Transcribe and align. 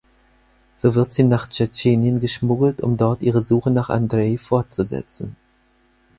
So 0.75 0.95
wird 0.95 1.13
sie 1.13 1.23
nach 1.25 1.47
Tschetschenien 1.47 2.19
geschmuggelt, 2.19 2.81
um 2.81 2.97
dort 2.97 3.21
ihre 3.21 3.43
Suche 3.43 3.69
nach 3.69 3.91
Andrei 3.91 4.35
fortzusetzen. 4.35 5.35